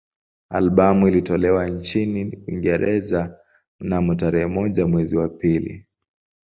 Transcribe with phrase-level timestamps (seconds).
[0.49, 3.39] Albamu ilitolewa nchini Uingereza
[3.79, 5.85] mnamo tarehe moja mwezi wa pili